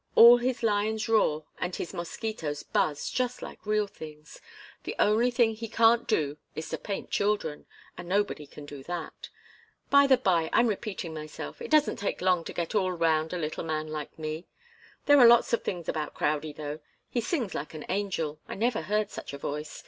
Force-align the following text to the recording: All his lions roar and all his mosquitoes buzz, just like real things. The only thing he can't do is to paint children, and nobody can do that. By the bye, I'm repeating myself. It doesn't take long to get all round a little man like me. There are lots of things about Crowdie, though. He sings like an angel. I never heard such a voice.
All 0.15 0.37
his 0.37 0.63
lions 0.63 1.07
roar 1.07 1.45
and 1.59 1.71
all 1.71 1.77
his 1.77 1.93
mosquitoes 1.93 2.63
buzz, 2.63 3.07
just 3.07 3.43
like 3.43 3.63
real 3.67 3.85
things. 3.85 4.41
The 4.83 4.95
only 4.97 5.29
thing 5.29 5.53
he 5.53 5.67
can't 5.67 6.07
do 6.07 6.37
is 6.55 6.67
to 6.69 6.79
paint 6.79 7.11
children, 7.11 7.67
and 7.99 8.09
nobody 8.09 8.47
can 8.47 8.65
do 8.65 8.81
that. 8.85 9.29
By 9.91 10.07
the 10.07 10.17
bye, 10.17 10.49
I'm 10.53 10.65
repeating 10.65 11.13
myself. 11.13 11.61
It 11.61 11.69
doesn't 11.69 11.97
take 11.99 12.19
long 12.19 12.43
to 12.45 12.51
get 12.53 12.73
all 12.73 12.91
round 12.91 13.31
a 13.31 13.37
little 13.37 13.63
man 13.63 13.89
like 13.89 14.17
me. 14.17 14.47
There 15.05 15.19
are 15.19 15.27
lots 15.27 15.53
of 15.53 15.61
things 15.63 15.87
about 15.87 16.15
Crowdie, 16.15 16.53
though. 16.53 16.79
He 17.07 17.21
sings 17.21 17.53
like 17.53 17.75
an 17.75 17.85
angel. 17.87 18.39
I 18.47 18.55
never 18.55 18.81
heard 18.81 19.11
such 19.11 19.33
a 19.33 19.37
voice. 19.37 19.79